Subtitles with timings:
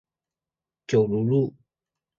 [0.87, 1.53] 九如路